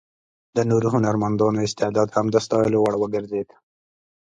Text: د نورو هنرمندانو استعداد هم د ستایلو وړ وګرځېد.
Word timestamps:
د 0.55 0.57
نورو 0.69 0.87
هنرمندانو 0.95 1.59
استعداد 1.67 2.09
هم 2.15 2.25
د 2.31 2.35
ستایلو 2.45 2.79
وړ 2.81 2.93
وګرځېد. 2.99 3.47